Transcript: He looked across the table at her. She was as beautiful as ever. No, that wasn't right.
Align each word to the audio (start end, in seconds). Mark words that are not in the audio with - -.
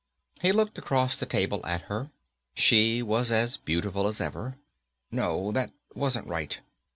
He 0.41 0.51
looked 0.51 0.79
across 0.79 1.15
the 1.15 1.27
table 1.27 1.63
at 1.63 1.81
her. 1.81 2.09
She 2.55 3.03
was 3.03 3.31
as 3.31 3.57
beautiful 3.57 4.07
as 4.07 4.19
ever. 4.19 4.57
No, 5.11 5.51
that 5.51 5.73
wasn't 5.93 6.25
right. 6.25 6.59